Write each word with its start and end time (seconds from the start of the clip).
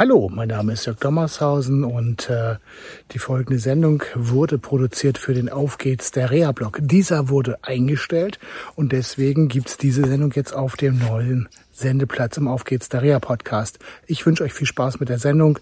Hallo, 0.00 0.30
mein 0.32 0.48
Name 0.48 0.72
ist 0.72 0.86
Jörg 0.86 0.98
Dommershausen 0.98 1.84
und 1.84 2.30
äh, 2.30 2.56
die 3.10 3.18
folgende 3.18 3.58
Sendung 3.58 4.02
wurde 4.14 4.56
produziert 4.56 5.18
für 5.18 5.34
den 5.34 5.50
Auf 5.50 5.76
geht's 5.76 6.10
der 6.10 6.30
Reha-Blog. 6.30 6.78
Dieser 6.80 7.28
wurde 7.28 7.58
eingestellt 7.60 8.38
und 8.76 8.92
deswegen 8.92 9.48
gibt's 9.48 9.76
diese 9.76 10.06
Sendung 10.06 10.32
jetzt 10.34 10.54
auf 10.54 10.76
dem 10.76 10.98
neuen 11.00 11.50
Sendeplatz 11.70 12.38
im 12.38 12.48
Auf 12.48 12.64
geht's 12.64 12.88
der 12.88 13.02
Reha-Podcast. 13.02 13.78
Ich 14.06 14.24
wünsche 14.24 14.42
euch 14.42 14.54
viel 14.54 14.66
Spaß 14.66 15.00
mit 15.00 15.10
der 15.10 15.18
Sendung. 15.18 15.58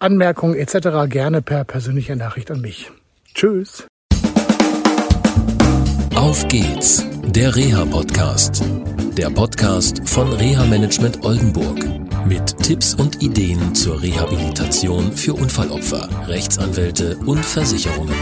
Anmerkungen 0.00 0.56
etc. 0.56 1.08
gerne 1.08 1.40
per 1.40 1.62
persönlicher 1.62 2.16
Nachricht 2.16 2.50
an 2.50 2.60
mich. 2.60 2.90
Tschüss. 3.32 3.86
Auf 6.16 6.48
geht's, 6.48 7.06
der 7.26 7.54
Reha-Podcast. 7.54 8.64
Der 9.16 9.30
Podcast 9.30 10.08
von 10.08 10.32
Reha 10.32 10.64
Management 10.64 11.22
Oldenburg 11.22 12.09
mit 12.26 12.56
Tipps 12.58 12.94
und 12.94 13.22
Ideen 13.22 13.74
zur 13.74 14.02
Rehabilitation 14.02 15.12
für 15.12 15.34
Unfallopfer, 15.34 16.08
Rechtsanwälte 16.26 17.16
und 17.26 17.44
Versicherungen. 17.44 18.14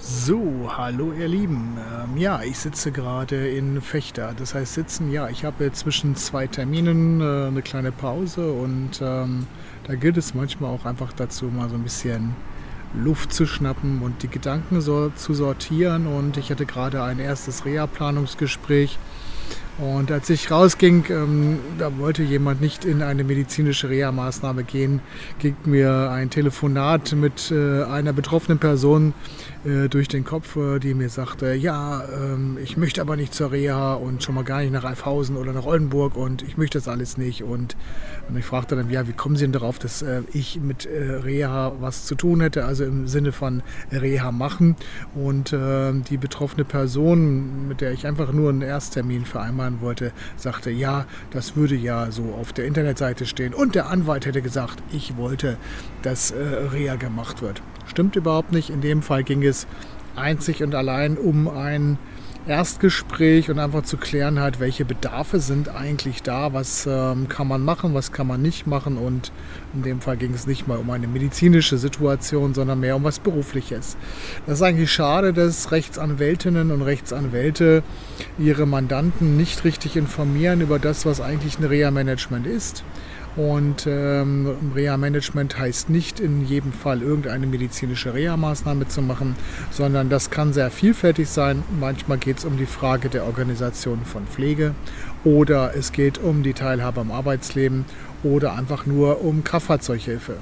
So, 0.00 0.70
hallo 0.76 1.12
ihr 1.12 1.28
Lieben. 1.28 1.76
Ähm, 1.78 2.16
ja, 2.16 2.42
ich 2.42 2.58
sitze 2.58 2.92
gerade 2.92 3.48
in 3.48 3.80
Fechter. 3.80 4.34
Das 4.36 4.54
heißt 4.54 4.74
sitzen, 4.74 5.10
ja, 5.10 5.28
ich 5.28 5.44
habe 5.44 5.72
zwischen 5.72 6.16
zwei 6.16 6.46
Terminen 6.46 7.20
äh, 7.20 7.48
eine 7.48 7.62
kleine 7.62 7.92
Pause 7.92 8.52
und 8.52 9.00
ähm, 9.00 9.46
da 9.84 9.94
gilt 9.94 10.16
es 10.16 10.34
manchmal 10.34 10.70
auch 10.70 10.84
einfach 10.84 11.12
dazu, 11.12 11.46
mal 11.46 11.68
so 11.68 11.74
ein 11.74 11.82
bisschen 11.82 12.36
Luft 12.94 13.32
zu 13.32 13.46
schnappen 13.46 14.02
und 14.02 14.22
die 14.22 14.28
Gedanken 14.28 14.80
so 14.80 15.10
zu 15.10 15.34
sortieren. 15.34 16.06
Und 16.06 16.36
ich 16.36 16.50
hatte 16.50 16.66
gerade 16.66 17.02
ein 17.02 17.18
erstes 17.18 17.64
Reha-Planungsgespräch 17.64 18.98
und 19.78 20.10
als 20.12 20.28
ich 20.28 20.50
rausging, 20.50 21.04
ähm, 21.08 21.58
da 21.78 21.96
wollte 21.96 22.22
jemand 22.22 22.60
nicht 22.60 22.84
in 22.84 23.02
eine 23.02 23.24
medizinische 23.24 23.88
Reha-Maßnahme 23.88 24.64
gehen, 24.64 25.00
ging 25.38 25.56
mir 25.64 26.10
ein 26.10 26.28
Telefonat 26.28 27.12
mit 27.14 27.50
äh, 27.50 27.84
einer 27.84 28.12
betroffenen 28.12 28.58
Person 28.58 29.14
äh, 29.64 29.88
durch 29.88 30.08
den 30.08 30.24
Kopf, 30.24 30.56
äh, 30.56 30.78
die 30.78 30.92
mir 30.92 31.08
sagte, 31.08 31.54
ja, 31.54 32.04
ähm, 32.04 32.58
ich 32.62 32.76
möchte 32.76 33.00
aber 33.00 33.16
nicht 33.16 33.32
zur 33.32 33.50
Reha 33.50 33.94
und 33.94 34.22
schon 34.22 34.34
mal 34.34 34.44
gar 34.44 34.60
nicht 34.60 34.72
nach 34.72 34.84
Alfhausen 34.84 35.36
oder 35.36 35.54
nach 35.54 35.64
Oldenburg 35.64 36.16
und 36.16 36.42
ich 36.42 36.58
möchte 36.58 36.76
das 36.76 36.86
alles 36.86 37.16
nicht. 37.16 37.42
Und, 37.42 37.74
und 38.28 38.36
ich 38.36 38.44
fragte 38.44 38.76
dann, 38.76 38.90
ja, 38.90 39.08
wie 39.08 39.14
kommen 39.14 39.36
Sie 39.36 39.44
denn 39.44 39.52
darauf, 39.52 39.78
dass 39.78 40.02
äh, 40.02 40.20
ich 40.34 40.60
mit 40.60 40.84
äh, 40.84 41.12
Reha 41.14 41.72
was 41.80 42.04
zu 42.04 42.14
tun 42.14 42.42
hätte, 42.42 42.66
also 42.66 42.84
im 42.84 43.08
Sinne 43.08 43.32
von 43.32 43.62
Reha 43.90 44.32
machen. 44.32 44.76
Und 45.14 45.54
ähm, 45.54 46.04
die 46.04 46.18
betroffene 46.18 46.64
Person, 46.64 47.68
mit 47.68 47.80
der 47.80 47.92
ich 47.92 48.06
einfach 48.06 48.32
nur 48.32 48.50
einen 48.50 48.60
Ersttermin 48.60 49.24
vereinbart 49.24 49.61
vereinbaren 49.62 49.80
wollte, 49.80 50.12
sagte, 50.36 50.70
ja, 50.70 51.06
das 51.30 51.56
würde 51.56 51.74
ja 51.74 52.10
so 52.10 52.34
auf 52.40 52.52
der 52.52 52.66
Internetseite 52.66 53.26
stehen. 53.26 53.54
Und 53.54 53.74
der 53.74 53.88
Anwalt 53.88 54.26
hätte 54.26 54.42
gesagt, 54.42 54.82
ich 54.92 55.16
wollte, 55.16 55.56
dass 56.02 56.30
äh, 56.30 56.36
Reha 56.72 56.96
gemacht 56.96 57.42
wird. 57.42 57.62
Stimmt 57.86 58.16
überhaupt 58.16 58.52
nicht. 58.52 58.70
In 58.70 58.80
dem 58.80 59.02
Fall 59.02 59.22
ging 59.24 59.42
es 59.42 59.66
einzig 60.16 60.62
und 60.62 60.74
allein 60.74 61.16
um 61.16 61.48
ein 61.48 61.98
Erstgespräch 62.46 63.50
und 63.50 63.60
einfach 63.60 63.82
zu 63.82 63.96
klären 63.96 64.40
halt, 64.40 64.58
welche 64.58 64.84
Bedarfe 64.84 65.38
sind 65.38 65.68
eigentlich 65.68 66.22
da, 66.22 66.52
was 66.52 66.86
ähm, 66.90 67.28
kann 67.28 67.46
man 67.46 67.62
machen, 67.62 67.94
was 67.94 68.10
kann 68.10 68.26
man 68.26 68.42
nicht 68.42 68.66
machen 68.66 68.96
und 68.96 69.30
in 69.74 69.82
dem 69.82 70.00
Fall 70.00 70.16
ging 70.16 70.34
es 70.34 70.46
nicht 70.46 70.66
mal 70.66 70.78
um 70.78 70.90
eine 70.90 71.06
medizinische 71.06 71.78
Situation, 71.78 72.52
sondern 72.52 72.80
mehr 72.80 72.96
um 72.96 73.04
was 73.04 73.20
Berufliches. 73.20 73.96
Das 74.46 74.56
ist 74.56 74.62
eigentlich 74.62 74.92
schade, 74.92 75.32
dass 75.32 75.70
Rechtsanwältinnen 75.70 76.72
und 76.72 76.82
Rechtsanwälte 76.82 77.84
ihre 78.38 78.66
Mandanten 78.66 79.36
nicht 79.36 79.64
richtig 79.64 79.96
informieren 79.96 80.60
über 80.60 80.80
das, 80.80 81.06
was 81.06 81.20
eigentlich 81.20 81.60
ein 81.60 81.64
Reha-Management 81.64 82.46
ist. 82.48 82.82
Und 83.34 83.86
ähm, 83.86 84.72
Reha-Management 84.74 85.58
heißt 85.58 85.88
nicht 85.88 86.20
in 86.20 86.44
jedem 86.44 86.72
Fall 86.72 87.00
irgendeine 87.00 87.46
medizinische 87.46 88.12
Reha-Maßnahme 88.12 88.88
zu 88.88 89.00
machen, 89.00 89.36
sondern 89.70 90.10
das 90.10 90.28
kann 90.30 90.52
sehr 90.52 90.70
vielfältig 90.70 91.28
sein. 91.30 91.62
Manchmal 91.80 92.18
geht 92.18 92.38
es 92.38 92.44
um 92.44 92.58
die 92.58 92.66
Frage 92.66 93.08
der 93.08 93.24
Organisation 93.24 94.04
von 94.04 94.26
Pflege 94.26 94.74
oder 95.24 95.74
es 95.74 95.92
geht 95.92 96.18
um 96.18 96.42
die 96.42 96.52
Teilhabe 96.52 97.00
am 97.00 97.10
Arbeitsleben 97.10 97.86
oder 98.22 98.54
einfach 98.54 98.84
nur 98.84 99.24
um 99.24 99.44
Kraftfahrzeughilfe. 99.44 100.36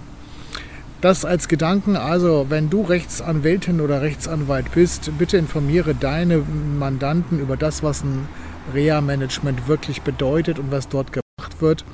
Das 1.00 1.24
als 1.24 1.48
Gedanken, 1.48 1.96
also 1.96 2.46
wenn 2.50 2.68
du 2.68 2.82
Rechtsanwältin 2.82 3.80
oder 3.80 4.02
Rechtsanwalt 4.02 4.72
bist, 4.72 5.10
bitte 5.16 5.38
informiere 5.38 5.94
deine 5.94 6.42
Mandanten 6.78 7.40
über 7.40 7.56
das, 7.56 7.82
was 7.82 8.02
ein 8.02 8.28
Reha-Management 8.74 9.66
wirklich 9.66 10.02
bedeutet 10.02 10.58
und 10.58 10.70
was 10.70 10.88
dort 10.88 11.12
wird. 11.62 11.84